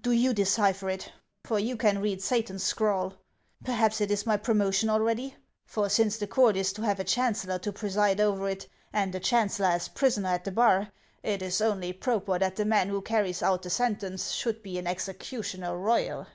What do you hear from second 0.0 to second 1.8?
Do you decipher it; for you